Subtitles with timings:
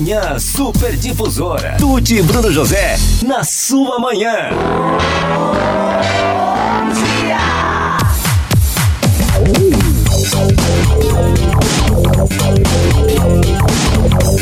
[0.00, 1.76] Manhã Super Difusora.
[1.78, 4.48] Tuti e Bruno José, na sua manhã.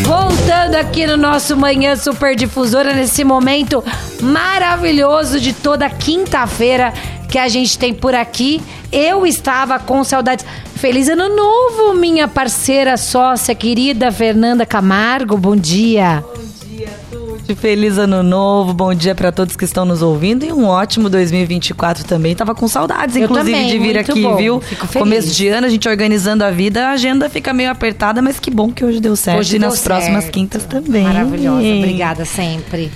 [0.06, 3.82] Voltando aqui no nosso Manhã Super Difusora, nesse momento
[4.22, 6.92] maravilhoso de toda quinta-feira
[7.28, 8.62] que a gente tem por aqui.
[8.92, 10.46] Eu estava com saudades.
[10.80, 15.36] Feliz ano novo, minha parceira, sócia querida Fernanda Camargo.
[15.36, 16.24] Bom dia.
[17.56, 22.04] Feliz ano novo, bom dia para todos que estão nos ouvindo e um ótimo 2024
[22.04, 22.36] também.
[22.36, 24.36] Tava com saudades, Eu inclusive, também, de vir aqui, bom.
[24.36, 24.60] viu?
[24.60, 25.02] Fico feliz.
[25.02, 28.50] Começo de ano, a gente organizando a vida, a agenda fica meio apertada, mas que
[28.50, 30.34] bom que hoje deu certo Hoje e nas próximas certo.
[30.34, 31.02] quintas também.
[31.02, 32.92] Maravilhosa, obrigada sempre.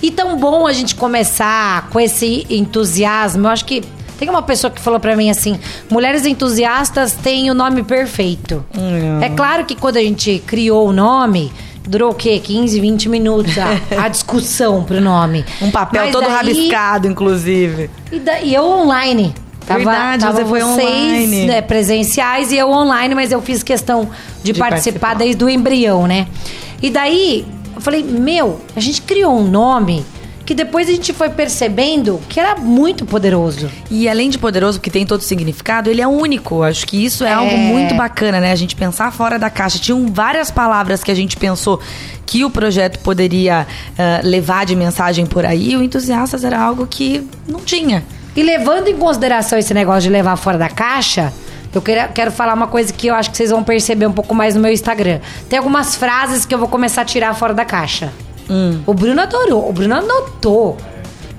[0.00, 3.46] E tão bom a gente começar com esse entusiasmo.
[3.46, 3.82] Eu acho que
[4.18, 5.58] tem uma pessoa que falou pra mim assim:
[5.90, 8.64] mulheres entusiastas têm o nome perfeito.
[8.76, 9.20] Hum.
[9.22, 11.52] É claro que quando a gente criou o nome.
[11.86, 12.38] Durou o quê?
[12.38, 15.42] 15, 20 minutos a, a discussão pro nome.
[15.62, 17.88] Um papel Mas todo rabiscado, inclusive.
[18.12, 19.34] E, da- e eu online.
[19.66, 21.46] Tava, Verdade, tava você foi vocês, online.
[21.46, 24.10] né, presenciais e eu online, mas eu fiz questão
[24.42, 25.14] de, De participar, participar.
[25.14, 26.26] desde o embrião, né?
[26.82, 30.04] E daí, eu falei, meu, a gente criou um nome
[30.48, 33.70] que depois a gente foi percebendo que era muito poderoso.
[33.90, 36.62] E além de poderoso, porque tem todo significado, ele é único.
[36.62, 37.32] Acho que isso é, É.
[37.34, 38.50] algo muito bacana, né?
[38.50, 39.78] A gente pensar fora da caixa.
[39.78, 41.78] Tinham várias palavras que a gente pensou
[42.24, 43.66] que o projeto poderia
[43.98, 45.76] ah, levar de mensagem por aí.
[45.76, 48.02] O Entusiastas era algo que não tinha.
[48.34, 51.30] E levando em consideração esse negócio de levar fora da caixa,
[51.74, 54.34] eu queria- quero falar uma coisa que eu acho que vocês vão perceber um pouco
[54.34, 55.20] mais no meu Instagram.
[55.46, 58.10] Tem algumas frases que eu vou começar a tirar fora da caixa.
[58.48, 60.78] うん、ブルナトールをブルナノットを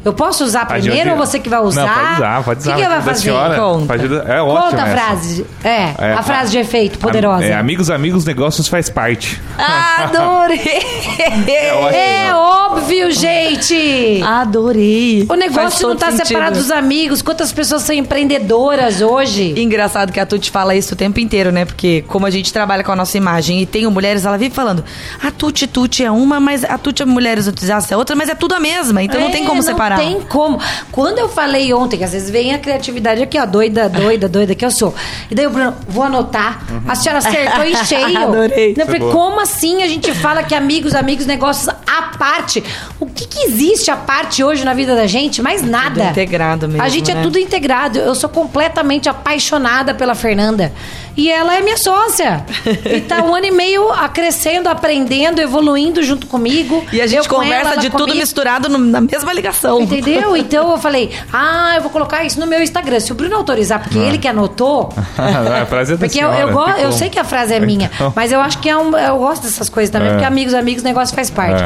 [0.04, 1.86] Eu posso usar primeiro ou você que vai usar?
[1.86, 2.72] Não, pode usar, pode usar.
[2.72, 3.22] O que, que vai fazer?
[3.22, 3.86] senhora, Conta.
[3.86, 4.98] pode- é ótimo Conta a essa.
[4.98, 5.46] frase.
[5.64, 7.44] É, É, a frase de efeito poderosa.
[7.44, 9.42] É, amigos, amigos, negócios faz parte.
[9.58, 10.60] Adorei!
[11.50, 11.98] É ótimo.
[11.98, 14.22] É óbvio, gente!
[14.24, 15.26] Adorei!
[15.30, 16.28] O negócio não tá sentido.
[16.28, 17.22] separado dos amigos.
[17.22, 19.54] Quantas pessoas são empreendedoras hoje?
[19.58, 21.66] Engraçado que a Tuti fala isso o tempo inteiro, né?
[21.66, 24.84] Porque como a gente trabalha com a nossa imagem e tem mulheres, ela vive falando:
[25.22, 28.36] a Tuti Tuti é uma, mas a Tuti é mulheres entusiastas é outra, mas é
[28.36, 29.04] tudo a mesma.
[29.04, 29.89] Então não tem como É, separar.
[29.98, 30.60] Não tem como.
[30.92, 34.56] Quando eu falei ontem, que às vezes vem a criatividade aqui, ó, doida, doida, doida
[34.56, 34.94] que eu sou.
[35.30, 36.64] E daí o Bruno, vou anotar.
[36.88, 38.18] A senhora acertou em cheio.
[38.18, 38.76] Adorei.
[38.86, 39.12] Foi boa.
[39.12, 42.64] como assim a gente fala que amigos, amigos, negócios à parte?
[43.00, 45.42] O que, que existe à parte hoje na vida da gente?
[45.42, 46.06] Mais nada.
[46.06, 47.22] integrado mesmo, A gente é né?
[47.24, 48.00] tudo integrado.
[48.00, 50.72] Eu sou completamente apaixonada pela Fernanda.
[51.18, 52.46] E ela é minha sócia.
[52.90, 56.84] E tá um ano e meio crescendo, aprendendo, evoluindo junto comigo.
[56.92, 58.18] E a gente conversa ela, ela de tudo comigo.
[58.20, 59.79] misturado no- na mesma ligação.
[59.82, 60.36] Entendeu?
[60.38, 63.00] Então eu falei, ah, eu vou colocar isso no meu Instagram.
[63.00, 64.90] Se o Bruno autorizar, porque ele que anotou.
[65.18, 67.54] a frase é da Porque eu, senhora, eu, go- tem eu sei que a frase
[67.54, 68.14] é minha, Então.
[68.16, 70.12] mas eu acho que é um, eu gosto dessas coisas também, É.
[70.12, 71.64] porque amigos, amigos, negócio faz parte.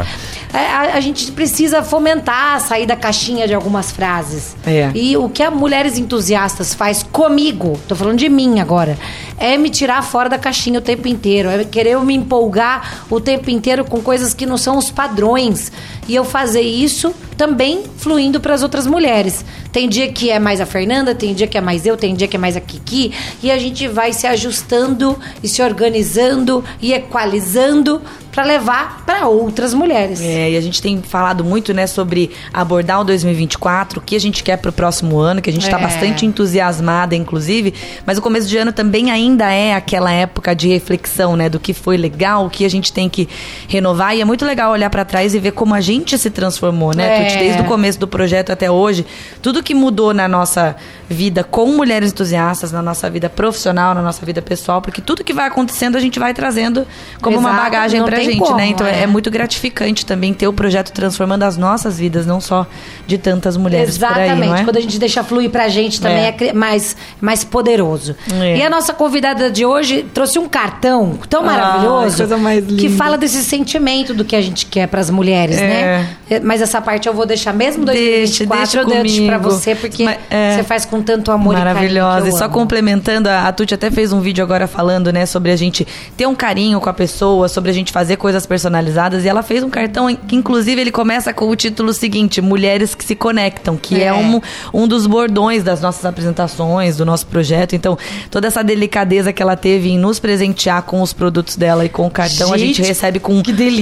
[0.53, 4.55] É, A, a gente precisa fomentar, sair da caixinha de algumas frases.
[4.65, 4.91] É.
[4.93, 8.97] E o que a Mulheres Entusiastas faz comigo, tô falando de mim agora,
[9.37, 13.49] é me tirar fora da caixinha o tempo inteiro, é querer me empolgar o tempo
[13.49, 15.71] inteiro com coisas que não são os padrões.
[16.07, 19.43] E eu fazer isso também fluindo para as outras mulheres.
[19.73, 22.27] Tem dia que é mais a Fernanda, tem dia que é mais eu, tem dia
[22.27, 23.11] que é mais a Kiki,
[23.41, 27.99] e a gente vai se ajustando e se organizando e equalizando
[28.31, 30.19] para levar para outras mulheres.
[30.19, 34.19] É, e a gente tem falado muito, né, sobre abordar o 2024, o que a
[34.19, 35.81] gente quer pro próximo ano, que a gente tá É.
[35.81, 37.75] bastante entusiasmada, inclusive,
[38.07, 41.73] mas o começo de ano também ainda é aquela época de reflexão, né, do que
[41.73, 43.29] foi legal, o que a gente tem que
[43.67, 46.95] renovar, e é muito legal olhar pra trás e ver como a gente se transformou,
[46.95, 47.37] né, É.
[47.37, 49.05] Desde o começo do projeto até hoje,
[49.43, 50.75] tudo que mudou na nossa
[51.09, 55.33] vida com mulheres entusiastas, na nossa vida profissional, na nossa vida pessoal, porque tudo que
[55.33, 56.85] vai acontecendo a gente vai trazendo
[57.21, 58.67] como uma Exato, bagagem não pra gente, como, né?
[58.67, 59.07] Então é, é.
[59.07, 62.65] muito gratificante também ter o projeto transformando as nossas vidas, não só
[63.05, 64.35] de tantas mulheres Exatamente.
[64.47, 64.63] por aí, é?
[64.63, 66.35] Quando a gente deixa fluir pra gente também É.
[66.47, 68.15] é, mais, mais poderoso.
[68.41, 68.57] É.
[68.57, 73.17] E a nossa convidada de hoje trouxe um cartão tão Ah, maravilhoso mais que fala
[73.17, 75.67] desse sentimento do que a gente quer pras mulheres, É.
[75.67, 76.09] né?
[76.29, 79.52] É, Mas essa parte eu vou deixar mesmo Deixa, 2024 deixa eu deixo pra comigo.
[79.53, 80.55] Você porque é.
[80.55, 82.27] você faz com tanto amor Maravilhosa.
[82.27, 82.29] e.
[82.29, 82.53] E só amo.
[82.53, 85.85] complementando, a, a Tuti até fez um vídeo agora falando, né, sobre a gente
[86.17, 89.25] ter um carinho com a pessoa, sobre a gente fazer coisas personalizadas.
[89.25, 93.03] E ela fez um cartão que, inclusive, ele começa com o título seguinte: Mulheres que
[93.05, 94.13] se conectam, que é, É.
[94.13, 94.41] um,
[94.73, 97.75] um dos bordões das nossas apresentações, do nosso projeto.
[97.75, 97.97] Então,
[98.29, 102.05] toda essa delicadeza que ela teve em nos presentear com os produtos dela e com
[102.07, 103.41] o cartão, a gente Gente, recebe com,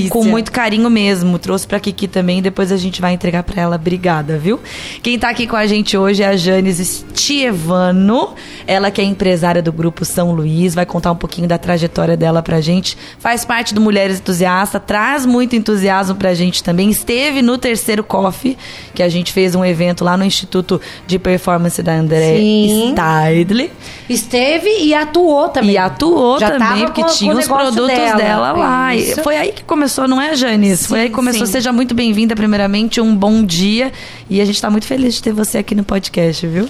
[0.10, 1.40] com muito carinho mesmo.
[1.40, 3.76] Trouxe pra Kiki também, depois a gente vai entregar pra ela.
[3.78, 4.60] Obrigada, viu?
[5.02, 8.30] Quem tá aqui com a gente hoje é a Janis Stievano.
[8.68, 12.42] Ela que é empresária do grupo São Luís, vai contar um pouquinho da trajetória dela
[12.42, 12.98] pra gente.
[13.20, 16.90] Faz parte do Mulheres Entusiasta, traz muito entusiasmo pra gente também.
[16.90, 18.58] Esteve no terceiro Coffee,
[18.94, 22.94] que a gente fez um evento lá no Instituto de Performance da André Sim.
[22.96, 23.72] Stidley.
[24.10, 25.72] Esteve e atuou também.
[25.72, 27.88] E atuou Já também, porque com- com tinha o os produtos
[28.18, 28.96] dela, lá.
[28.96, 29.22] E Isso.
[29.24, 30.88] Foi aí que começou, não é, Janice?
[30.88, 31.46] Foi aí que começou.
[31.46, 31.52] sim.
[31.52, 33.02] Seja muito bem-vinda, primeiramente.
[33.02, 33.92] Um bom dia.
[34.30, 36.68] E a gente tá muito feliz de ter você aqui no podcast, viu?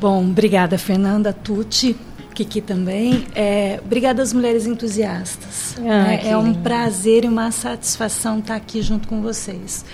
[0.00, 1.96] Bom, obrigada, Fernanda, Tuti,
[2.34, 3.26] Kiki também.
[3.34, 5.76] É, obrigada às mulheres entusiastas.
[5.80, 9.84] Ah, É- é, um prazer e uma satisfação estar aqui junto com vocês.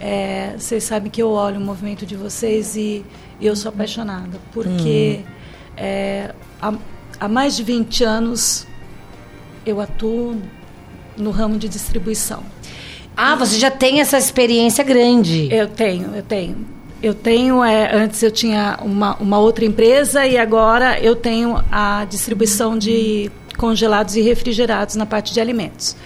[0.00, 3.04] É, vocês sabem que eu olho o movimento de vocês e
[3.40, 5.20] eu sou apaixonada, porque
[5.76, 6.32] é,
[6.62, 6.72] há,
[7.18, 8.64] há mais de 20 anos
[9.66, 10.40] eu atuo
[11.16, 12.44] no ramo de distribuição.
[13.16, 15.48] Ah, você já tem essa experiência grande.
[15.52, 16.77] Eu tenho, eu tenho.
[17.02, 22.04] Eu tenho, é, antes eu tinha uma, uma outra empresa e agora eu tenho a
[22.04, 25.96] distribuição de congelados e refrigerados na parte de alimentos.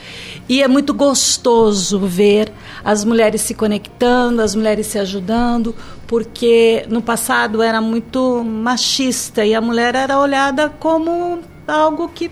[0.48, 2.52] E é muito gostoso ver
[2.84, 5.74] as mulheres se conectando, as mulheres se ajudando,
[6.06, 12.30] porque no passado era muito machista e a mulher era olhada como algo que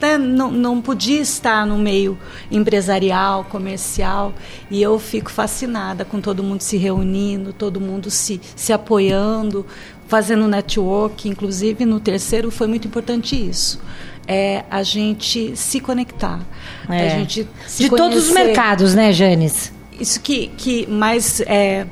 [0.00, 2.18] né, não, não podia estar no meio
[2.50, 4.32] empresarial, comercial,
[4.70, 9.66] e eu fico fascinada com todo mundo se reunindo, todo mundo se, se apoiando,
[10.08, 13.80] fazendo network, inclusive no terceiro foi muito importante isso.
[14.26, 16.40] É a gente se conectar,
[16.88, 17.06] É.
[17.06, 18.44] a gente se De todos os conhecer.
[18.46, 19.72] mercados, né, Janis?
[19.98, 21.86] Isso que, que mais é,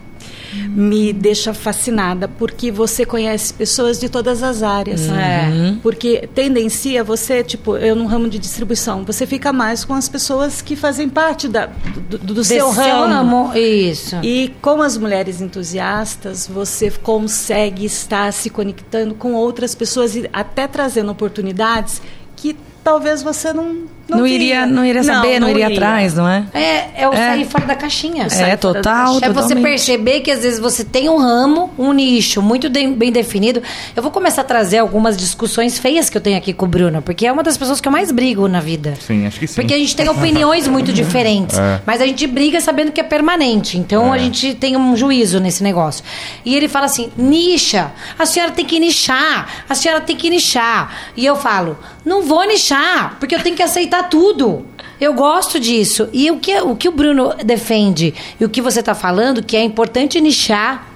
[0.69, 5.09] me deixa fascinada, porque você conhece pessoas de todas as áreas.
[5.09, 5.77] É.
[5.83, 10.63] Porque tendencia você, tipo, eu no ramo de distribuição, você fica mais com as pessoas
[10.63, 11.67] que fazem parte da,
[12.09, 13.57] do, do seu ramo.
[13.57, 14.17] Isso.
[14.23, 20.67] E com as mulheres entusiastas, você consegue estar se conectando com outras pessoas e até
[20.67, 22.01] trazendo oportunidades
[22.37, 24.67] que talvez você não Não, iria, via.
[24.67, 26.45] não iria saber, não, iria atrás, não é?
[26.55, 27.17] É, é o É.
[27.17, 28.27] sair fora da caixinha.
[28.31, 29.27] É, total, caixinha.
[29.31, 33.13] É você perceber que às vezes você tem um ramo, um nicho muito de- bem
[33.13, 33.63] definido.
[33.95, 37.03] Eu vou começar a trazer algumas discussões feias que eu tenho aqui com o Bruno,
[37.03, 38.95] porque é uma das pessoas que eu mais brigo na vida.
[39.01, 39.55] Sim, acho que sim.
[39.55, 41.59] Porque a gente tem opiniões muito diferentes.
[41.59, 41.81] É.
[41.85, 43.77] Mas a gente briga sabendo que é permanente.
[43.77, 46.03] Então a gente tem um juízo nesse negócio.
[46.45, 47.91] E ele fala assim: nicha.
[48.19, 49.65] A senhora tem que nichar.
[49.69, 50.91] A senhora tem que nichar.
[51.17, 54.65] E eu falo: não vou nichar, porque eu tenho que aceitar tudo.
[55.01, 56.09] Eu gosto disso.
[56.13, 59.57] E o que o, que o Bruno defende e o que você está falando, que
[59.57, 60.89] é importante nichar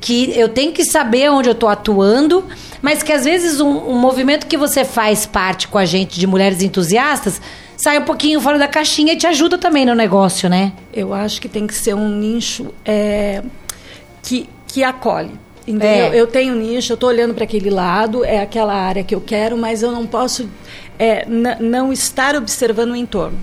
[0.00, 2.44] que eu tenho que saber onde eu estou atuando,
[2.82, 6.26] mas que às vezes um, um movimento que você faz parte com a gente de
[6.26, 7.40] mulheres entusiastas
[7.76, 10.72] sai um pouquinho fora da caixinha e te ajuda também no negócio, né?
[10.92, 13.42] Eu acho que tem que ser um nicho é,
[14.22, 15.32] que, que acolhe.
[15.66, 16.12] Entendeu?
[16.12, 16.20] É.
[16.20, 19.56] Eu tenho nicho, eu estou olhando para aquele lado, é aquela área que eu quero,
[19.56, 20.48] mas eu não posso
[20.98, 21.26] é,
[21.60, 23.38] não estar observando o entorno.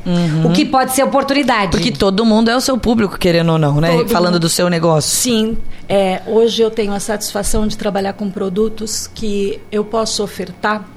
[0.45, 1.71] O que pode ser oportunidade.
[1.71, 3.91] Porque todo mundo é o seu público, querendo ou não, né?
[3.91, 4.41] Todo Falando mundo.
[4.41, 5.09] do seu negócio.
[5.09, 5.57] Sim,
[5.87, 10.87] é, hoje eu tenho a satisfação de trabalhar com produtos que eu posso ofertar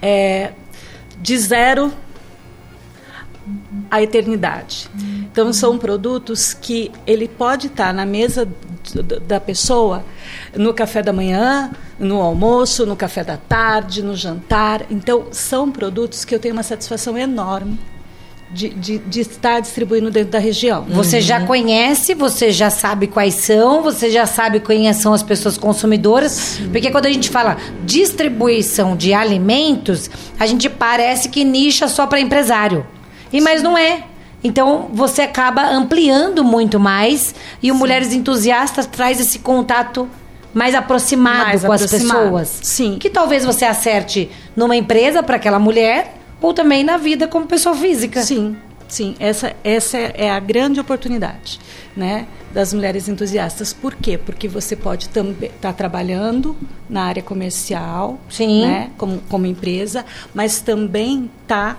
[0.00, 0.52] é,
[1.20, 1.92] de zero
[3.90, 4.88] à eternidade.
[5.30, 8.48] Então são produtos que ele pode estar na mesa
[9.26, 10.04] da pessoa
[10.56, 14.86] no café da manhã, no almoço, no café da tarde, no jantar.
[14.90, 17.78] Então são produtos que eu tenho uma satisfação enorme
[18.50, 20.86] de, de, de estar distribuindo dentro da região.
[20.88, 25.58] Você já conhece, você já sabe quais são, você já sabe quem são as pessoas
[25.58, 26.58] consumidoras.
[26.72, 32.20] Porque quando a gente fala distribuição de alimentos, a gente parece que nicha só para
[32.20, 32.86] empresário.
[33.32, 34.04] E mas não é.
[34.42, 40.08] Então você acaba ampliando muito mais e o Mulheres Entusiastas traz esse contato
[40.54, 42.58] mais aproximado Mais com as aproximado, pessoas.
[42.62, 42.98] sim.
[42.98, 47.74] Que talvez você acerte numa empresa para aquela mulher ou também na vida como pessoa
[47.74, 48.22] física.
[48.22, 48.56] Sim,
[48.86, 49.14] sim.
[49.18, 51.60] Essa, essa é a grande oportunidade,
[51.96, 52.26] né?
[52.54, 53.72] Das mulheres entusiastas.
[53.72, 54.16] Por quê?
[54.16, 56.56] Porque você pode também estar trabalhando
[56.88, 58.62] na área comercial, Sim.
[58.62, 58.90] né?
[58.96, 61.76] Como, como empresa, mas também tá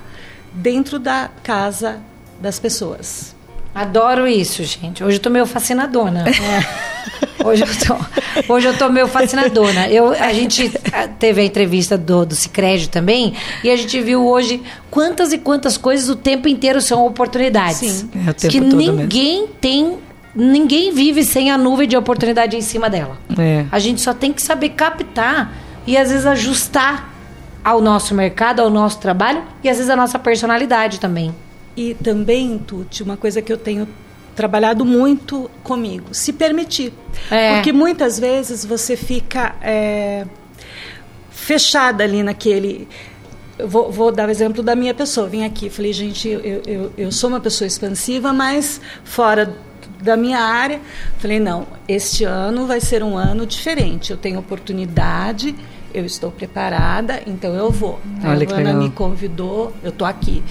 [0.53, 1.99] dentro da casa
[2.39, 3.35] das pessoas.
[3.73, 5.03] Adoro isso, gente.
[5.03, 6.25] Hoje eu tô meio fascinadona.
[6.27, 6.89] É.
[7.43, 9.87] Hoje, eu tô, hoje eu tô meio fascinadona.
[9.87, 14.27] Eu, a gente ah, teve a entrevista do, do Cicred também e a gente viu
[14.27, 17.77] hoje quantas e quantas coisas o tempo inteiro são oportunidades.
[17.77, 18.09] Sim.
[18.27, 19.97] É, o tempo que todo ninguém tem,
[20.35, 23.17] ninguém vive sem a nuvem de oportunidade em cima dela.
[23.37, 23.65] É.
[23.71, 25.53] A gente só tem que saber captar
[25.87, 27.09] e às vezes ajustar
[27.63, 31.33] ao nosso mercado, ao nosso trabalho e às vezes a nossa personalidade também.
[31.75, 33.87] E também, Tuti, uma coisa que eu tenho
[34.35, 36.93] trabalhado muito comigo, se permitir.
[37.29, 37.55] É.
[37.55, 40.25] Porque muitas vezes você fica é,
[41.29, 42.87] fechada ali naquele.
[43.65, 45.27] vou, vou dar o exemplo da minha pessoa.
[45.27, 49.55] Vim aqui, falei, gente, eu, eu, eu sou uma pessoa expansiva, mas fora
[50.01, 50.79] da minha área,
[51.17, 54.11] falei, não, este ano vai ser um ano diferente.
[54.11, 55.55] Eu tenho oportunidade,
[55.93, 57.99] eu estou preparada, então eu vou.
[58.23, 58.81] Olha a que Ana legal.
[58.81, 60.43] me convidou, eu estou aqui.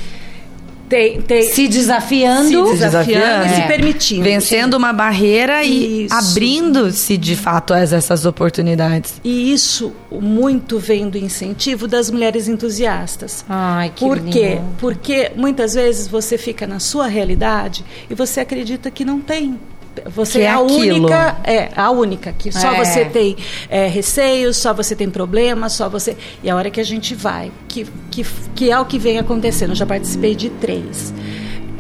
[0.89, 2.69] Tem, tem, Se desafiando.
[2.69, 3.67] Se desafiando e se É.
[3.67, 4.23] permitindo.
[4.23, 9.21] Vencendo uma barreira e abrindo-se de fato a essas oportunidades.
[9.23, 13.45] E isso muito vem do incentivo das mulheres entusiastas.
[13.47, 14.55] Ai, que Por quê?
[14.55, 14.65] lindo.
[14.79, 19.61] Porque muitas vezes você fica na sua realidade e você acredita que não tem.
[20.07, 20.97] Você é, é a aquilo.
[20.99, 22.85] única, é a única que só É.
[22.85, 23.37] você tem
[23.69, 26.17] é, receios, só você tem problemas, só você.
[26.43, 28.25] E a hora que a gente vai, que, que,
[28.55, 29.71] que é o que vem acontecendo.
[29.71, 31.13] Eu já participei de três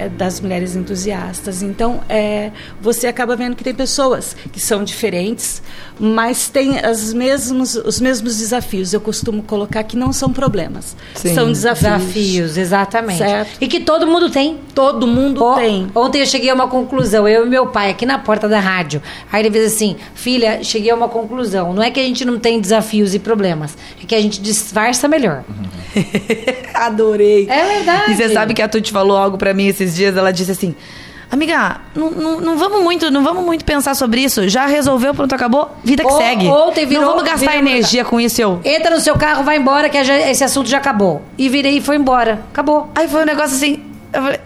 [0.07, 1.62] das mulheres entusiastas.
[1.62, 2.50] Então, é,
[2.81, 5.62] você acaba vendo que tem pessoas que são diferentes,
[5.99, 8.93] mas têm as mesmos, os mesmos desafios.
[8.93, 11.35] Eu costumo colocar que não são problemas, Sim.
[11.35, 11.78] são desafios.
[12.02, 13.19] Desafios, exatamente.
[13.19, 13.57] Certo.
[13.61, 14.59] E que todo mundo tem.
[14.75, 15.88] Todo mundo O- tem.
[15.95, 19.02] Ontem eu cheguei a uma conclusão, eu e meu pai, aqui na porta da rádio.
[19.33, 21.73] Aí ele fez assim: Filha, cheguei a uma conclusão.
[21.73, 25.09] Não é que a gente não tem desafios e problemas, é que a gente disfarça
[25.09, 25.45] melhor.
[26.75, 27.47] Adorei.
[27.49, 28.12] É verdade.
[28.12, 30.75] E você sabe que a Tuti falou algo pra mim esses dias, ela disse assim:
[31.30, 34.49] Amiga, não, não, não vamos muito, não vamos muito pensar sobre isso.
[34.49, 36.47] Já resolveu, pronto, acabou, vida que Ou- segue.
[36.49, 38.61] ontem virou- não vamos gastar energia com isso, eu.
[38.64, 41.21] Entra no seu carro, vai embora, que já- esse assunto já acabou.
[41.37, 42.40] E virei e foi embora.
[42.50, 42.90] Acabou.
[42.95, 43.83] Aí foi um negócio assim.
[44.11, 44.40] Eu falei,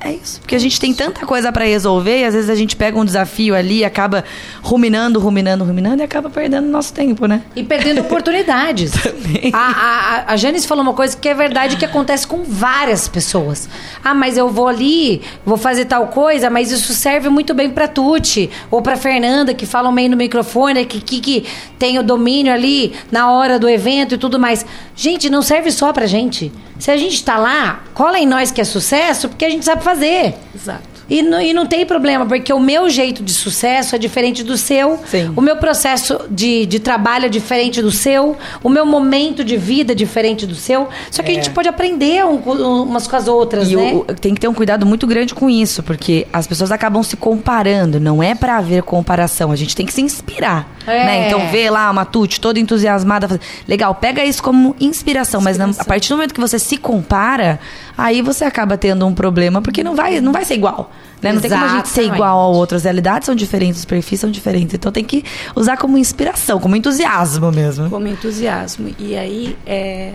[0.00, 0.40] é isso.
[0.40, 3.04] Porque a gente tem tanta coisa pra resolver e às vezes a gente pega um
[3.04, 4.24] desafio ali, acaba
[4.62, 7.42] ruminando, ruminando, ruminando e acaba perdendo nosso tempo, né?
[7.56, 8.92] E perdendo oportunidades.
[8.92, 9.50] Também.
[9.52, 13.08] A, a, a- a Janice falou uma coisa que é verdade que acontece com várias
[13.08, 13.68] pessoas.
[14.04, 17.88] Ah, mas eu vou ali, vou fazer tal coisa, mas isso serve muito bem pra
[17.88, 21.44] Tuti ou pra Fernanda, que falam meio no microfone, que, que, que
[21.78, 24.64] tem o domínio ali na hora do evento e tudo mais.
[24.94, 26.52] Gente, não serve só pra gente.
[26.78, 29.82] Se a gente tá lá, cola em nós que é sucesso, porque a gente sabe
[29.88, 30.34] fazer.
[30.54, 30.98] Exato.
[31.10, 34.58] E, não- e não tem problema, porque o meu jeito de sucesso é diferente do
[34.58, 35.00] seu.
[35.06, 35.32] Sim.
[35.34, 38.36] O meu processo de, de trabalho é diferente do seu.
[38.62, 40.86] O meu momento de vida é diferente do seu.
[41.10, 42.36] Só que a gente pode aprender um
[42.82, 43.94] umas com as outras, E né?
[43.94, 47.16] o- tem que ter um cuidado muito grande com isso, porque as pessoas acabam se
[47.16, 47.98] comparando.
[47.98, 50.76] Não é pra haver comparação, a gente tem que se inspirar.
[50.86, 51.04] É.
[51.04, 51.26] né?
[51.26, 53.38] Então, vê lá uma Tuti toda entusiasmada.
[53.66, 57.60] Legal, pega isso como inspiração, mas não- a partir do momento que você se compara,
[57.98, 60.90] aí você acaba tendo um problema, porque não vai, não vai ser igual.
[61.20, 61.32] Né?
[61.32, 62.82] Não tem como a gente ser igual a outras.
[62.82, 64.74] As realidades são diferentes, os perfis são diferentes.
[64.74, 65.24] Então tem que
[65.56, 67.90] usar como inspiração, como entusiasmo mesmo.
[67.90, 68.94] Como entusiasmo.
[68.98, 70.12] E aí, é,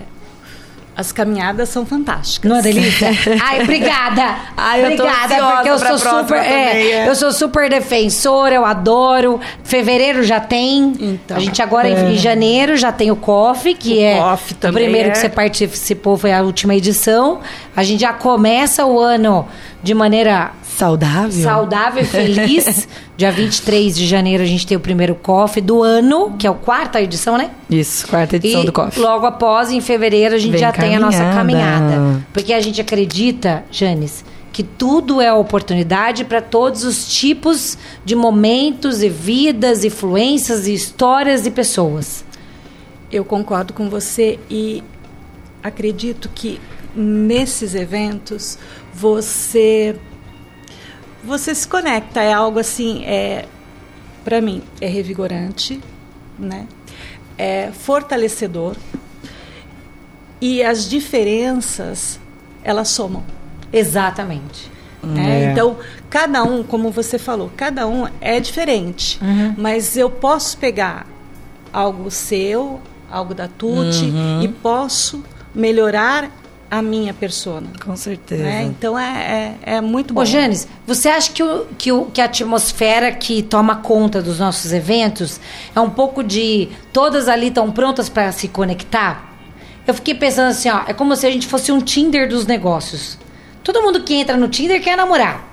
[0.96, 2.48] as caminhadas são fantásticas.
[2.48, 3.08] Não é delícia?
[3.42, 4.36] Ai, obrigada.
[4.56, 7.08] Ai, obrigada, porque eu sou super, é, é.
[7.08, 9.40] eu sou super defensora, eu adoro.
[9.64, 10.92] Fevereiro já tem.
[11.00, 11.36] Então.
[11.36, 14.72] a gente agora em- em janeiro já tem o COF, que O é COF o
[14.72, 15.12] primeiro é.
[15.12, 17.40] que você participou foi a última edição.
[17.76, 19.46] A gente já começa o ano
[19.84, 21.42] de maneira Saudável?
[21.44, 22.88] saudável e feliz.
[23.16, 26.54] Dia 23 de janeiro a gente tem o primeiro COF do ano, que é a
[26.54, 27.50] quarta edição, né?
[27.70, 28.98] Isso, quarta edição e do COF.
[28.98, 31.94] logo após, em fevereiro, a gente Vem já tem a nossa caminhada.
[31.94, 32.26] caminhada.
[32.32, 39.02] Porque a gente acredita, Janis, que tudo é oportunidade para todos os tipos de momentos
[39.02, 42.24] e vidas, influências e histórias e pessoas.
[43.12, 44.82] Eu concordo com você e
[45.62, 46.58] acredito que
[46.96, 48.58] nesses eventos
[48.94, 49.96] você
[51.22, 53.46] você se conecta é algo assim é
[54.24, 55.80] para mim é revigorante
[56.38, 56.66] né
[57.36, 58.76] é fortalecedor
[60.40, 62.20] e as diferenças
[62.62, 63.24] elas somam
[63.74, 64.70] Exatamente.
[65.02, 65.46] né?
[65.46, 65.52] É.
[65.52, 65.76] Então,
[66.08, 69.18] cada um, como você falou, cada um é diferente.
[69.58, 71.06] Mas eu posso pegar
[71.72, 75.24] algo seu, algo da Tuti, e posso
[75.54, 76.30] melhorar
[76.78, 77.68] a minha persona.
[77.84, 78.42] Com certeza.
[78.42, 78.62] Né?
[78.64, 80.20] Então, é, é, é muito bom.
[80.22, 84.38] Ô, Janis, você acha que, o, que, o, que a atmosfera que toma conta dos
[84.40, 85.40] nossos eventos
[85.74, 89.32] é um pouco de todas ali estão prontas para se conectar?
[89.86, 93.18] Eu fiquei pensando assim, ó, é como se a gente fosse um Tinder dos negócios.
[93.62, 95.52] Todo mundo que entra no Tinder quer namorar.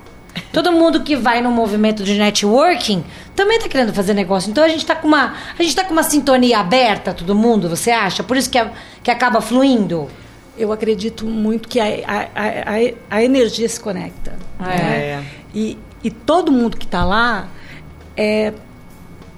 [0.53, 3.03] Todo mundo que vai no movimento de networking
[3.35, 4.49] também tá querendo fazer negócio.
[4.49, 7.67] Então a gente tá com uma, a gente tá com uma sintonia aberta, todo mundo,
[7.69, 8.23] você acha?
[8.23, 8.71] Por isso que, a-
[9.03, 10.07] que acaba fluindo.
[10.61, 14.33] Eu acredito muito que a, a, a, a- energia se conecta.
[14.59, 14.63] É.
[15.17, 15.25] né?
[15.53, 17.47] E, e todo mundo que está lá
[18.15, 18.53] é,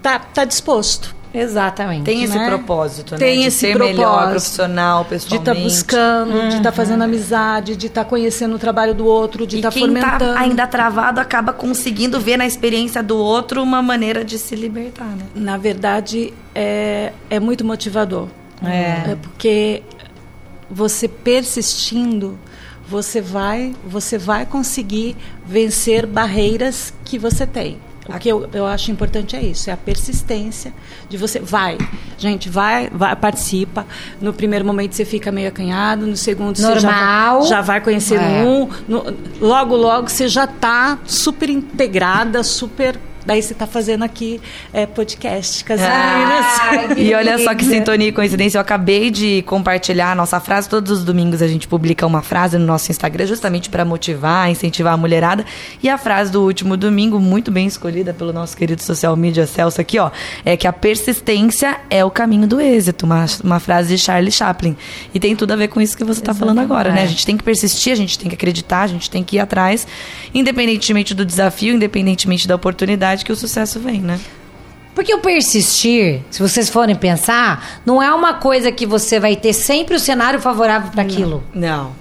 [0.02, 1.16] tá, tá disposto.
[1.34, 2.04] Exatamente.
[2.04, 2.48] Tem esse né?
[2.48, 3.18] propósito, né?
[3.18, 4.30] Tem de esse ser melhor propósito.
[4.30, 5.50] profissional, De pessoalmente.
[5.50, 9.72] estar buscando, de estar fazendo amizade, de estar conhecendo o trabalho do outro, de estar
[9.72, 10.20] quem fomentando.
[10.32, 15.06] tá ainda travado acaba conseguindo ver na experiência do outro uma maneira de se libertar,
[15.08, 15.26] né?
[15.34, 18.28] Na verdade, é, é muito motivador.
[18.66, 19.18] É.
[19.22, 19.82] porque
[20.74, 22.38] você persistindo,
[22.88, 25.16] você vai, você vai conseguir
[25.46, 27.78] vencer barreiras que você tem.
[28.06, 30.74] O que eu, eu acho importante é isso, é a persistência
[31.08, 31.40] de você.
[31.40, 31.78] Vai,
[32.18, 33.88] gente, vai, vai, participa.
[34.20, 37.40] No primeiro momento você fica meio acanhado, no segundo você já, Normal.
[37.40, 38.44] vai- já vai conhecer É.
[38.44, 38.68] um.
[38.90, 39.06] no-
[39.40, 43.00] logo, logo você já está super integrada, super.
[43.26, 44.42] Daí você está fazendo aqui
[44.74, 46.98] é, podcast com as meninas.
[46.98, 50.68] E olha só que sintonia e coincidência, eu acabei de compartilhar a nossa frase.
[50.68, 54.94] Todos os domingos a gente publica uma frase no nosso Instagram, justamente para motivar, incentivar
[54.94, 55.46] a mulherada.
[55.82, 59.80] E a frase do último domingo, muito bem escolhida pelo nosso querido social media Celso
[59.80, 60.12] aqui, ó,
[60.44, 63.06] é que a persistência é o caminho do êxito.
[63.06, 64.76] Uma, uma frase de Charlie Chaplin.
[65.14, 67.04] E tem tudo a ver com isso que você está falando agora, né?
[67.04, 69.40] A gente tem que persistir, a gente tem que acreditar, a gente tem que ir
[69.40, 69.88] atrás,
[70.34, 74.20] independentemente do desafio, independentemente da oportunidade que o sucesso vem, né?
[74.96, 79.54] Porque o persistir, se vocês forem pensar, não é uma coisa que você vai ter
[79.54, 81.44] sempre o cenário favorável para aquilo.
[81.54, 81.94] Não.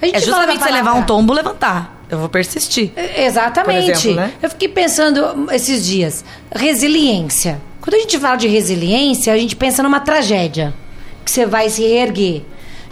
[0.00, 2.04] A gente É justamente você levar um tombo, levantar.
[2.10, 2.90] Eu vou persistir.
[3.16, 3.90] Exatamente.
[3.90, 4.32] Exemplo, né?
[4.42, 6.24] Eu fiquei pensando esses dias.
[6.54, 7.60] Resiliência.
[7.80, 10.74] Quando a gente fala de resiliência, a gente pensa numa tragédia.
[11.24, 12.42] Que você vai se reerguer.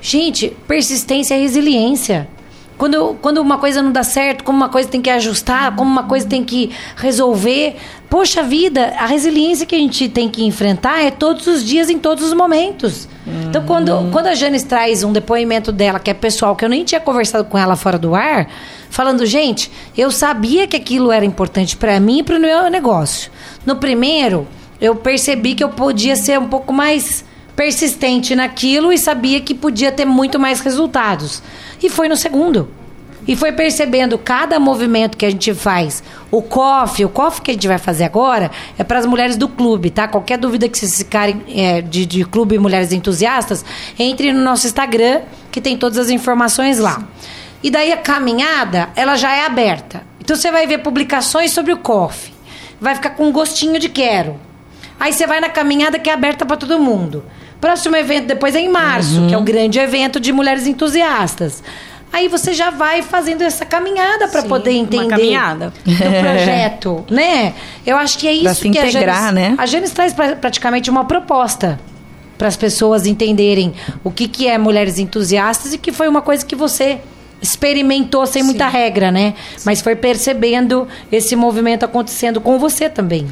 [0.00, 2.28] Gente, persistência é resiliência.
[2.80, 6.04] Quando, quando uma coisa não dá certo, como uma coisa tem que ajustar, como uma
[6.04, 7.76] coisa tem que resolver.
[8.08, 11.98] Poxa vida, a resiliência que a gente tem que enfrentar é todos os dias, em
[11.98, 13.06] todos os momentos.
[13.46, 16.82] Então, quando, quando a Janice traz um depoimento dela, que é pessoal, que eu nem
[16.82, 18.48] tinha conversado com ela fora do ar,
[18.88, 23.30] falando, gente, eu sabia que aquilo era importante para mim e para o meu negócio.
[23.66, 24.48] No primeiro,
[24.80, 29.92] eu percebi que eu podia ser um pouco mais persistente naquilo e sabia que podia
[29.92, 31.42] ter muito mais resultados.
[31.82, 32.68] E foi no segundo.
[33.28, 36.02] E foi percebendo cada movimento que a gente faz.
[36.30, 39.48] O coffee, o coffee que a gente vai fazer agora é para as mulheres do
[39.48, 40.08] clube, tá?
[40.08, 43.64] Qualquer dúvida que vocês ficarem é, de, de clube Mulheres Entusiastas,
[43.98, 45.20] entre no nosso Instagram,
[45.50, 47.04] que tem todas as informações lá.
[47.62, 50.02] E daí a caminhada, ela já é aberta.
[50.18, 52.32] Então você vai ver publicações sobre o coffee.
[52.80, 54.40] Vai ficar com um gostinho de quero.
[54.98, 57.24] Aí você vai na caminhada que é aberta para todo mundo.
[57.60, 61.62] Próximo evento depois é em março, que é o grande evento de mulheres entusiastas.
[62.12, 65.72] Aí você já vai fazendo essa caminhada para Sim, poder uma entender caminhada.
[65.84, 67.54] do projeto, né?
[67.86, 69.54] Eu acho que é isso Pra se que a integrar, Janis, né?
[69.58, 71.78] A Janis traz pra- praticamente uma proposta
[72.36, 76.44] para as pessoas entenderem o que, que é mulheres entusiastas e que foi uma coisa
[76.44, 76.98] que você
[77.40, 79.34] experimentou sem muita regra, né?
[79.64, 83.28] Mas foi percebendo esse movimento acontecendo com você também.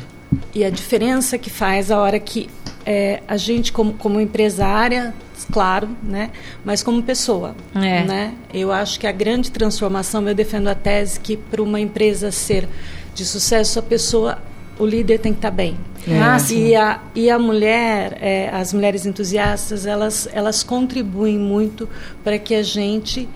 [0.55, 2.49] E a diferença que faz a hora que
[2.85, 5.15] é, a gente, como, como empresária,
[5.53, 6.31] claro, né?
[6.65, 8.03] Mas como pessoa, É.
[8.05, 8.35] né?
[8.53, 12.69] Eu acho que a grande transformação, eu defendo a tese que para uma empresa ser
[13.15, 14.39] de sucesso, a pessoa,
[14.79, 15.77] o líder tem que estar bem.
[16.23, 16.69] Ah, sim.
[16.69, 21.89] E a, e a mulher, é, as mulheres entusiastas, elas, elas contribuem muito
[22.25, 23.29] para que a gente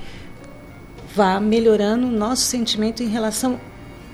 [1.15, 3.61] vá melhorando o nosso sentimento em relação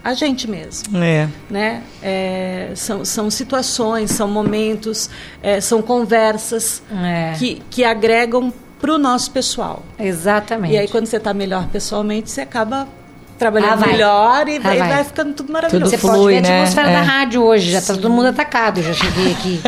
[0.09, 1.29] a gente mesmo É.
[1.51, 1.83] né?
[2.03, 5.09] É, são, são situações, são momentos,
[5.43, 7.35] é, são conversas É.
[7.39, 9.83] que, que agregam para o nosso pessoal.
[9.99, 10.75] Exatamente.
[10.75, 12.87] E aí, quando você está melhor pessoalmente, você acaba
[13.37, 14.89] trabalhando Ah, melhor e Ah, vai, vai.
[14.89, 15.91] vai ficando tudo maravilhoso.
[15.91, 16.61] Você Tudo pode flui, ver a né?
[16.63, 16.93] atmosfera É.
[16.93, 19.61] da rádio hoje, já tá todo mundo atacado, já cheguei aqui.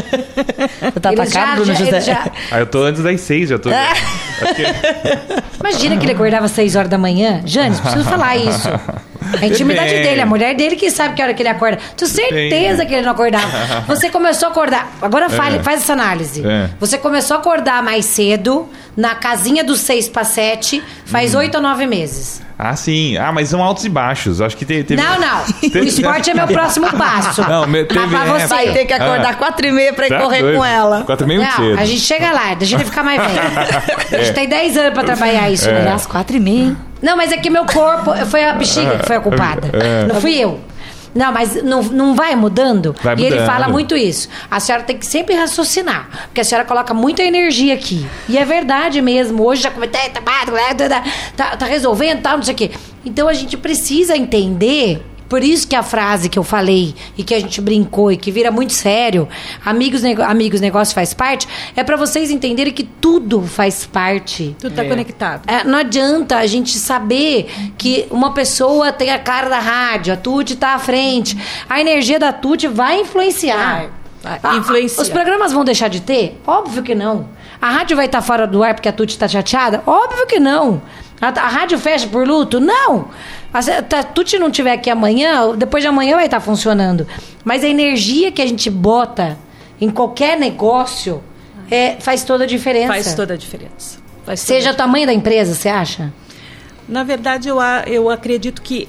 [0.81, 2.01] Você tá Eles atacado, Bruno José?
[2.01, 3.69] já- Ah, eu tô antes das seis, já tô.
[5.61, 7.43] Imagina que ele acordava às 6 horas da manhã.
[7.45, 8.69] Janes, preciso falar isso.
[9.41, 10.09] A intimidade Depende.
[10.09, 11.79] dele, a mulher dele que sabe que hora que ele acorda.
[11.97, 13.47] Tenho certeza que ele não acordava.
[13.87, 14.91] Você começou a acordar.
[15.01, 15.63] Agora fale, É.
[15.63, 16.43] faz essa análise.
[16.47, 16.71] É.
[16.79, 21.39] Você começou a acordar mais cedo, na casinha dos 6 para 7, faz Hum.
[21.39, 22.41] 8 ou 9 meses.
[22.63, 23.17] Ah, sim.
[23.17, 24.39] Ah, mas são altos e baixos.
[24.43, 25.01] Acho que te- teve.
[25.01, 25.41] Não, não.
[25.65, 27.41] O Teve- esporte é meu próximo passo.
[27.49, 28.47] Não, me- Mas teve- pra é, você.
[28.49, 29.35] Vai ter que acordar Ah.
[29.35, 30.59] quatro e meia pra ir Tá correr doido.
[30.59, 31.03] com ela.
[31.05, 31.79] Quatro e meia muito Não, cedo.
[31.81, 33.41] a gente chega lá, deixa ele ficar mais velho.
[33.41, 34.25] A É.
[34.25, 35.91] gente tem 10 anos pra trabalhar isso, né?
[35.91, 36.77] Às quatro e meia, hein?
[37.03, 38.15] Não, mas é que meu corpo.
[38.27, 39.71] Foi a bexiga que foi a culpada.
[39.73, 40.07] É.
[40.07, 40.61] Não fui eu.
[41.15, 42.95] Não, mas não, não vai mudando?
[43.03, 43.47] Vai e ele mudando.
[43.47, 44.29] fala muito isso.
[44.51, 46.09] A senhora tem que sempre raciocinar.
[46.27, 48.07] Porque a senhora coloca muita energia aqui.
[48.29, 49.45] E é verdade mesmo.
[49.45, 51.05] Hoje já comentei, tá, tá,
[51.37, 52.71] tá, tá resolvendo, tal, não sei o quê.
[53.05, 55.05] Então a gente precisa entender.
[55.31, 58.31] Por isso que a frase que eu falei e que a gente brincou e que
[58.33, 59.27] vira muito sério,
[59.65, 64.57] amigos, nego- amigos, negócio faz parte, é para vocês entenderem que tudo faz parte.
[64.59, 65.43] Tudo está conectado.
[65.49, 70.17] É, não adianta a gente saber que uma pessoa tem a cara da rádio, a
[70.17, 71.39] Tuti tá à frente.
[71.69, 73.89] A energia da Tuti vai influenciar.
[74.23, 74.41] Vai, vai.
[74.43, 75.01] Ah, Influencia.
[75.01, 76.41] Os programas vão deixar de ter?
[76.47, 77.29] Óbvio que não.
[77.63, 79.83] A rádio vai estar fora do ar porque a Tuti tá chateada?
[79.87, 80.83] Óbvio que não.
[81.21, 82.59] A, a rádio fecha por luto?
[82.59, 83.09] Não.
[83.53, 87.07] A, se a Tuti não tiver aqui amanhã, depois de amanhã vai estar funcionando.
[87.45, 89.37] Mas a energia que a gente bota
[89.81, 91.23] em qualquer negócio
[91.71, 92.89] é, faz toda a diferença.
[92.89, 93.99] Faz toda a diferença.
[94.25, 96.13] Faz Seja o tamanho da empresa, você acha?
[96.89, 98.89] Na verdade, eu, eu acredito que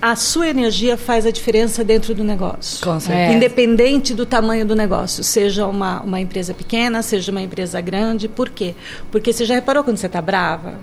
[0.00, 2.84] a sua energia faz a diferença dentro do negócio.
[2.84, 3.32] Com certeza.
[3.32, 8.28] Independente do tamanho do negócio, seja uma, uma empresa pequena, seja uma empresa grande.
[8.28, 8.74] Por quê?
[9.10, 10.74] Porque você já reparou quando você está brava?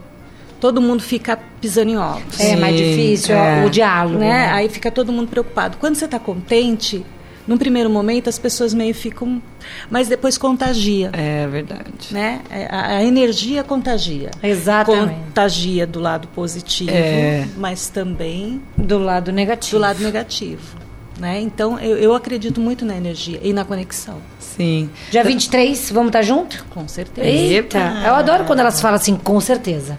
[0.59, 2.39] Todo mundo fica pisando em ovos.
[2.39, 3.65] É mais difícil é.
[3.65, 4.17] o diálogo.
[4.19, 4.29] né?
[4.29, 4.51] né?
[4.53, 5.77] Aí fica todo mundo preocupado.
[5.77, 7.05] Quando você está contente,
[7.47, 9.41] num primeiro momento as pessoas meio ficam,
[9.89, 11.11] mas depois contagia.
[11.13, 12.11] É verdade.
[12.11, 12.41] Né?
[12.49, 14.31] É, A, a energia contagia.
[14.41, 15.13] Exatamente.
[15.25, 17.45] Contagia do lado positivo, É.
[17.57, 19.77] mas também Do lado negativo.
[19.77, 20.85] do lado negativo.
[21.19, 21.39] Né?
[21.39, 24.89] Então, eu, eu acredito muito na energia e na conexão, Sim.
[25.11, 26.65] Dia 23, vamos estar junto?
[26.69, 27.27] com certeza.
[27.27, 29.97] Eita, eu adoro quando elas falam assim, com certeza.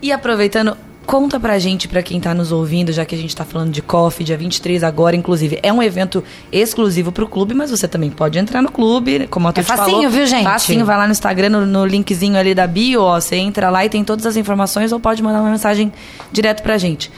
[0.00, 3.44] E aproveitando, conta pra gente, pra quem tá nos ouvindo, já que a gente tá
[3.44, 5.58] falando de coffee, dia 23 agora, inclusive.
[5.62, 9.52] É um evento exclusivo pro clube, mas você também pode entrar no clube, como a
[9.52, 10.10] Tuti É facinho, falou.
[10.10, 10.44] viu, gente?
[10.44, 13.84] Facinho, vai lá no Instagram, no, no linkzinho ali da bio, ó, você entra lá
[13.84, 15.92] e tem todas as informações, ou pode mandar uma mensagem
[16.30, 17.10] direto pra gente.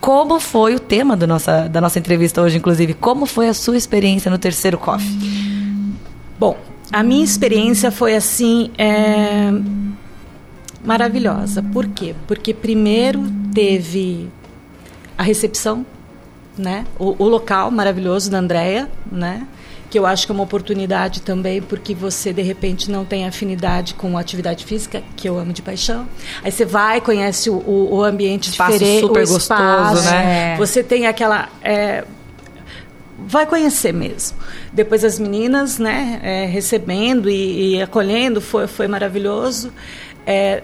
[0.00, 2.94] Como foi o tema do nossa, da nossa entrevista hoje, inclusive?
[2.94, 5.08] Como foi a sua experiência no terceiro coffee?
[6.38, 6.56] Bom,
[6.92, 9.50] a minha experiência foi assim é,
[10.84, 11.62] maravilhosa.
[11.62, 12.14] Por quê?
[12.26, 14.28] Porque primeiro teve
[15.16, 15.84] a recepção,
[16.56, 16.84] né?
[16.98, 19.46] O, o local maravilhoso da Andrea, né?
[19.90, 23.94] Que eu acho que é uma oportunidade também, porque você de repente não tem afinidade
[23.94, 26.06] com a atividade física, que eu amo de paixão.
[26.44, 30.54] Aí você vai, conhece o, o, o ambiente Espaço diferente, super o espaço, gostoso, né?
[30.54, 30.56] É.
[30.56, 32.04] Você tem aquela é,
[33.26, 34.38] vai conhecer mesmo.
[34.72, 39.72] Depois as meninas, né, é, recebendo e, e acolhendo, foi, foi maravilhoso.
[40.26, 40.62] É,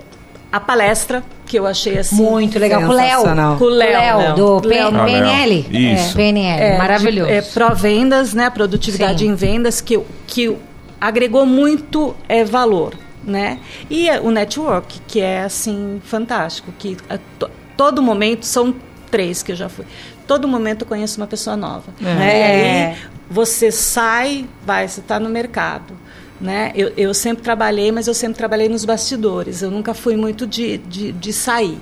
[0.51, 2.17] a palestra, que eu achei assim...
[2.17, 2.81] Muito legal.
[2.83, 3.23] Com o Léo.
[3.59, 4.61] Com o Léo, do.
[4.63, 5.67] PNL.
[5.71, 6.13] Isso.
[6.13, 6.63] É, PNL.
[6.63, 7.29] É, Maravilhoso.
[7.31, 9.31] de- É, pró-vendas, né, produtividade Sim.
[9.31, 10.57] em vendas, que, que
[11.01, 13.59] agregou muito é, valor, né?
[13.91, 18.75] E é, o network, que é, assim, fantástico, que a to- todo momento, são
[19.11, 19.85] três que eu já fui,
[20.27, 21.85] todo momento eu conheço uma pessoa nova.
[22.01, 22.05] É.
[22.05, 22.27] Né?
[22.39, 22.87] E É.
[22.87, 22.97] aí
[23.31, 25.95] você sai, vai, você está no mercado.
[26.41, 26.71] Né?
[26.75, 29.63] Eu, eu sempre trabalhei, mas eu sempre trabalhei nos bastidores.
[29.63, 31.79] Eu nunca fui muito de, de, de sair.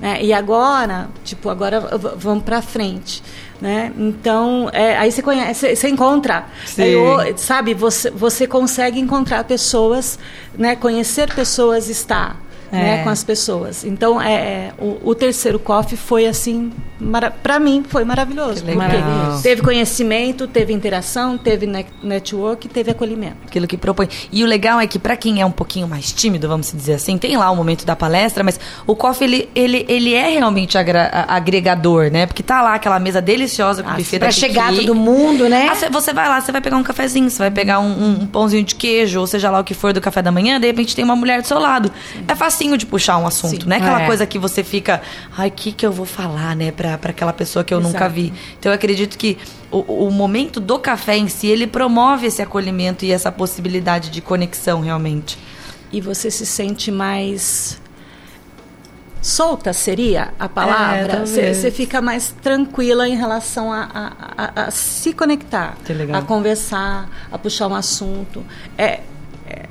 [0.00, 0.22] Né?
[0.22, 1.80] E agora, tipo, agora
[2.16, 3.22] vamos para frente.
[3.60, 3.92] Né?
[3.98, 6.46] Então, é, aí você conhece, você encontra.
[6.82, 10.18] Aí, o- sabe, você, você consegue encontrar pessoas,
[10.56, 10.76] né?
[10.76, 12.40] conhecer pessoas, estar.
[12.72, 13.02] Né, É.
[13.02, 13.84] com as pessoas.
[13.84, 16.70] Então, é, é, o, o terceiro coffee foi assim,
[17.42, 18.62] para mim foi maravilhoso.
[18.64, 23.38] Porque teve conhecimento, teve interação, teve ne- network, teve acolhimento.
[23.46, 24.08] aquilo que propõe.
[24.30, 27.18] E o legal é que pra quem é um pouquinho mais tímido, vamos dizer assim,
[27.18, 32.10] tem lá o momento da palestra, mas o coffee ele, ele, ele é realmente agregador,
[32.10, 32.26] né?
[32.26, 35.68] Porque tá lá aquela mesa deliciosa com Ah, buffet Pra chegar todo mundo, né?
[35.70, 38.26] Ah, cê- você vai lá, você vai pegar um cafezinho, você vai pegar um, um-
[38.26, 40.94] pãozinho de queijo, ou seja lá o que for do café da manhã, de repente
[40.94, 41.90] tem uma mulher do seu lado.
[42.28, 43.68] É facinho de puxar um assunto, Sim.
[43.68, 43.76] né?
[43.76, 44.06] Aquela É.
[44.06, 45.00] coisa que você fica,
[45.36, 47.98] ai, o que, que eu vou falar, né, pra, pra aquela pessoa que eu nunca
[47.98, 48.14] Exato.
[48.14, 48.32] vi.
[48.58, 49.38] Então eu acredito que
[49.70, 54.20] o, o momento do café em si, ele promove esse acolhimento e essa possibilidade de
[54.20, 55.38] conexão realmente.
[55.90, 57.80] E você se sente mais
[59.22, 61.56] solta seria a palavra talvez.
[61.58, 64.12] você fica mais tranquila em relação a, a-
[64.44, 65.76] a- a se conectar
[66.14, 68.42] a conversar a puxar um assunto
[68.78, 69.00] é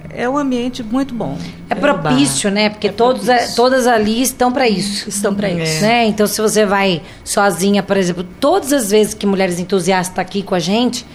[0.10, 1.38] é, é um ambiente muito bom
[1.70, 2.70] É propício, né?
[2.70, 3.56] Porque É todos, propício.
[3.56, 5.08] todas ali estão para isso.
[5.10, 6.06] estão para isso Né?
[6.06, 10.42] Então, se você vai sozinha, por exemplo, todas as vezes que Mulheres Entusiastas está aqui
[10.44, 11.06] com a gente,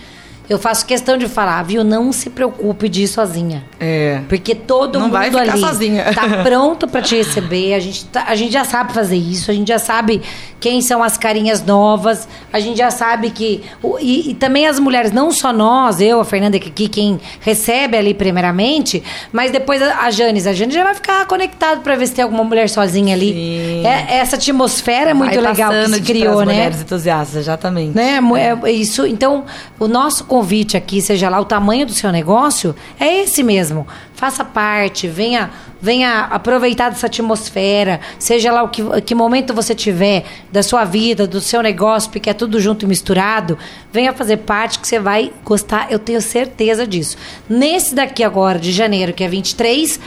[0.48, 1.82] eu faço questão de falar, viu?
[1.82, 3.64] Não se preocupe de ir sozinha.
[3.80, 4.20] É.
[4.28, 6.12] Porque todo Não mundo vai ficar ali sozinha.
[6.14, 7.74] tá pronto para te receber.
[7.74, 9.50] A gente, tá- a gente já sabe fazer isso.
[9.50, 10.20] A gente já sabe
[10.60, 12.28] quem são as carinhas novas.
[12.52, 13.62] A gente já sabe que...
[14.00, 18.12] e, e também as mulheres, não só nós, eu, a Fernanda aqui, quem recebe ali
[18.14, 19.02] primeiramente,
[19.32, 20.46] mas depois a, a Janis.
[20.46, 23.32] A Janis já vai ficar conectado para ver se tem alguma mulher sozinha ali.
[23.32, 23.86] Sim.
[23.86, 26.52] É- essa atmosfera é muito Vai legal que se criou, né?
[26.52, 27.94] mulheres entusiastas, exatamente.
[27.96, 28.20] Né?
[28.20, 29.06] Mu- é isso.
[29.06, 29.44] Então,
[29.78, 33.86] o nosso convite aqui, seja lá o tamanho do seu negócio, é esse mesmo.
[34.14, 40.24] Faça parte, venha, venha aproveitar dessa atmosfera, seja lá o que, que momento você tiver
[40.50, 43.56] da sua vida, do seu negócio, porque é tudo junto e misturado,
[43.92, 47.16] venha fazer parte que você vai gostar, eu tenho certeza disso.
[47.48, 50.00] Nesse daqui agora, de janeiro, que é 23,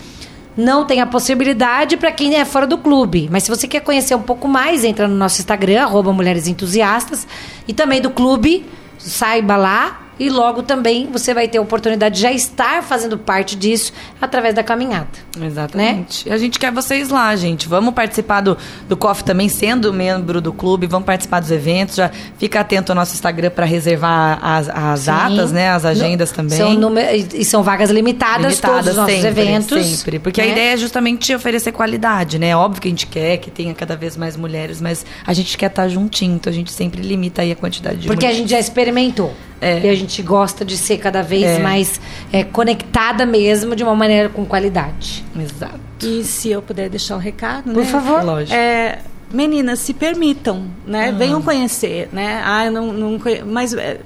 [0.58, 3.30] não tem a possibilidade para quem é fora do clube.
[3.32, 7.26] Mas se você quer conhecer um pouco mais, entra no nosso Instagram, arroba Mulheres Entusiastas,
[7.66, 8.66] e também do clube,
[8.98, 13.56] saiba lá e logo também você vai ter a oportunidade de já estar fazendo parte
[13.56, 15.08] disso através da caminhada.
[15.42, 16.28] Exatamente.
[16.28, 17.68] E a gente quer vocês lá, gente.
[17.68, 21.96] Vamos participar do, do COF também, sendo membro do clube, vamos participar dos eventos.
[21.96, 25.06] Já fica atento ao nosso Instagram para reservar as, as Sim.
[25.12, 25.70] datas, né?
[25.70, 26.58] As agendas também.
[26.58, 29.86] São número- e são vagas limitadas, todos os nossos sempre, eventos.
[29.86, 30.20] Sempre.
[30.20, 30.52] Porque a né?
[30.52, 32.56] ideia é justamente oferecer qualidade, né?
[32.56, 35.68] Óbvio que a gente quer que tenha cada vez mais mulheres, mas a gente quer
[35.68, 38.38] estar juntinho, então a gente sempre limita aí a quantidade de Porque a mulheres.
[38.38, 39.34] gente já experimentou.
[39.60, 39.80] É.
[39.86, 41.60] E a gente gosta de ser cada vez É.
[41.60, 42.00] mais
[42.32, 45.26] é, conectada mesmo, de uma maneira com qualidade.
[45.36, 45.80] Exato.
[46.04, 47.86] E se eu puder deixar um recado, Por né?
[47.86, 48.24] favor.
[48.24, 48.54] Lógico.
[48.56, 49.00] É,
[49.32, 51.10] meninas, se permitam, né?
[51.10, 51.12] Ah.
[51.12, 52.42] Venham conhecer, né?
[52.46, 54.00] Ah, eu não, não conhe- mas é,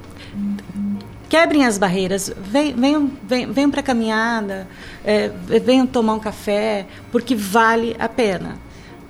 [1.28, 4.66] quebrem as barreiras, Ven- venham, venham, venham para a caminhada,
[5.04, 5.30] é,
[5.64, 8.56] venham tomar um café, porque vale a pena.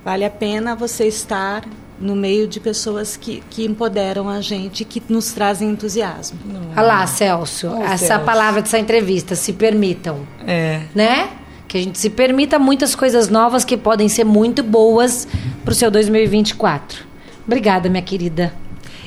[0.03, 1.63] Vale a pena você estar
[1.99, 6.37] no meio de pessoas que, que empoderam a gente, que nos trazem entusiasmo.
[6.75, 8.25] Olha lá, Celso, Ô, essa Celso.
[8.25, 10.81] palavra dessa entrevista, se permitam, É.
[10.93, 11.29] né?
[11.67, 15.27] Que a gente se permita muitas coisas novas que podem ser muito boas
[15.65, 16.99] pro seu 2024.
[17.47, 18.53] Obrigada, minha querida.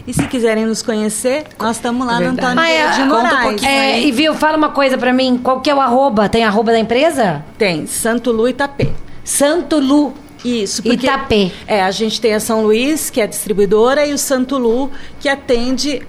[0.06, 2.46] E se quiserem nos conhecer, nós estamos lá no Verdade.
[2.52, 3.40] Antônio Ah, é, de conta um Moraes.
[3.50, 4.08] pouquinho É, aí.
[4.08, 6.28] e viu, fala uma coisa pra mim, qual que é o arroba?
[6.28, 7.44] Tem arroba da empresa?
[7.58, 8.90] Tem, Santo Lu Itapê.
[9.24, 10.14] Santo Lu.
[10.46, 11.50] Isso, porque Itapê.
[11.66, 15.28] É, a gente tem a São Luís, que é distribuidora, e o Santo Lu, que
[15.28, 16.02] atende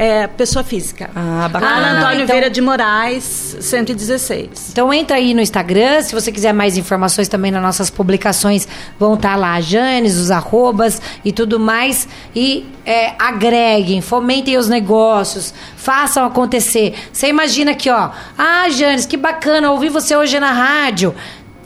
[0.00, 1.10] é, pessoa física.
[1.14, 1.80] Ah, bacana.
[1.80, 4.68] na Antônio então- Vieira de Moraes, 116.
[4.70, 9.14] Então entra aí no Instagram, se você quiser mais informações também nas nossas publicações, vão
[9.14, 12.06] estar lá a Janes, os arrobas e tudo mais.
[12.34, 16.94] E é, agreguem, fomentem os negócios, façam acontecer.
[17.12, 18.10] Você imagina aqui, ó.
[18.38, 21.12] Ah, Janes, que bacana, ouvi você hoje na rádio.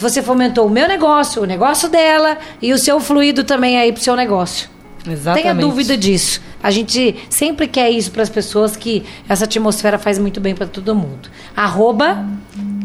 [0.02, 4.02] Você fomentou o meu negócio, o negócio dela e o seu fluido também aí pro
[4.02, 4.68] seu negócio.
[5.08, 5.42] Exatamente.
[5.42, 6.40] Tenha dúvida disso.
[6.60, 10.66] A gente sempre quer isso para as pessoas que essa atmosfera faz muito bem para
[10.66, 11.28] todo mundo.
[11.56, 12.26] Arroba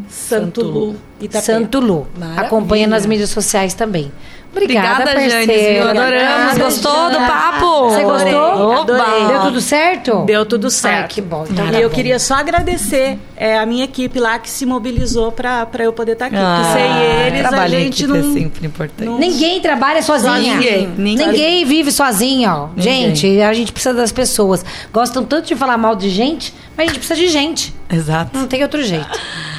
[0.08, 1.46] Santo Lu Itapê.
[1.46, 2.08] Santo Lu.
[2.18, 2.42] Maravilha.
[2.42, 4.12] Acompanha nas mídias sociais também.
[4.52, 5.90] Obrigada, Obrigada?
[5.90, 6.02] Adoramos.
[6.08, 7.90] Obrigada, Gostou do papo?
[7.90, 8.72] Você gostou?
[8.74, 9.28] Adorei.
[9.28, 10.24] Deu tudo certo?
[10.26, 11.02] Deu tudo certo.
[11.02, 11.46] Ai, que bom.
[11.50, 11.96] Então e tá eu bom.
[11.96, 16.28] queria só agradecer é, a minha equipe lá que se mobilizou para eu poder estar
[16.28, 16.36] aqui.
[16.38, 18.30] Ah, sem eles a gente equipe não.
[18.30, 19.06] é sempre importante.
[19.06, 20.56] não- Ninguém trabalha sozinha.
[20.56, 20.88] Ninguém.
[20.98, 22.68] Ninguém, vive sozinho, ó.
[22.76, 23.16] Ninguém.
[23.16, 24.66] Gente, a gente precisa das pessoas.
[24.92, 27.76] Gostam tanto de falar mal de gente, mas a gente precisa de gente.
[27.92, 28.38] Exato.
[28.38, 29.08] Não tem outro jeito.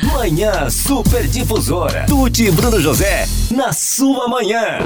[0.02, 1.28] Manhã Superdifusora.
[1.28, 2.06] Difusora.
[2.06, 4.78] Tuti e Bruno José, na sua manhã.